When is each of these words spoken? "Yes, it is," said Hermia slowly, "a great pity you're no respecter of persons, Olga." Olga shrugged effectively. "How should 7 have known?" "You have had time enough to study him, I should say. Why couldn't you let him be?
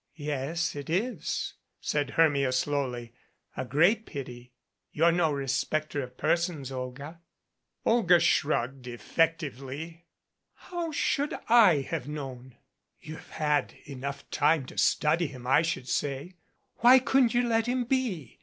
"Yes, 0.15 0.75
it 0.75 0.89
is," 0.89 1.53
said 1.79 2.09
Hermia 2.17 2.51
slowly, 2.53 3.13
"a 3.55 3.63
great 3.63 4.07
pity 4.07 4.51
you're 4.91 5.11
no 5.11 5.31
respecter 5.31 6.01
of 6.01 6.17
persons, 6.17 6.71
Olga." 6.71 7.19
Olga 7.85 8.19
shrugged 8.19 8.87
effectively. 8.87 10.07
"How 10.55 10.91
should 10.91 11.35
7 11.47 11.83
have 11.83 12.07
known?" 12.07 12.55
"You 12.99 13.17
have 13.17 13.29
had 13.29 13.69
time 13.69 13.77
enough 13.85 14.27
to 14.31 14.75
study 14.79 15.27
him, 15.27 15.45
I 15.45 15.61
should 15.61 15.87
say. 15.87 16.33
Why 16.77 16.97
couldn't 16.97 17.35
you 17.35 17.47
let 17.47 17.67
him 17.67 17.83
be? 17.83 18.39